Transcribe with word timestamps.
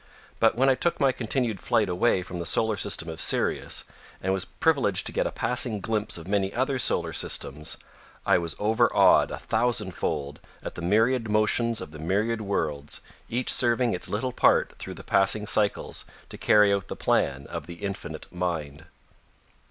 But 0.39 0.55
when 0.57 0.67
I 0.67 0.73
took 0.73 0.99
my 0.99 1.11
continued 1.11 1.59
flight 1.59 1.87
away 1.87 2.23
from 2.23 2.39
the 2.39 2.45
solar 2.47 2.75
system 2.75 3.07
of 3.07 3.21
Sirius 3.21 3.83
and 4.19 4.33
was 4.33 4.45
privileged 4.45 5.05
to 5.05 5.11
get 5.11 5.27
a 5.27 5.31
passing 5.31 5.79
glimpse 5.79 6.17
of 6.17 6.27
many 6.27 6.51
other 6.51 6.79
solar 6.79 7.13
systems, 7.13 7.77
I 8.25 8.39
was 8.39 8.55
overawed 8.57 9.29
a 9.29 9.37
thousand 9.37 9.91
fold 9.91 10.39
at 10.63 10.73
the 10.73 10.81
myriad 10.81 11.29
motions 11.29 11.81
of 11.81 11.91
the 11.91 11.99
myriad 11.99 12.41
worlds, 12.41 13.01
each 13.29 13.53
serving 13.53 13.93
its 13.93 14.09
little 14.09 14.31
part 14.33 14.73
through 14.79 14.95
the 14.95 15.03
passing 15.03 15.45
cycles 15.45 16.03
to 16.29 16.35
carry 16.39 16.73
out 16.73 16.87
the 16.87 16.95
plan 16.95 17.45
of 17.45 17.67
the 17.67 17.75
Infinite 17.75 18.25
Mind. 18.33 18.85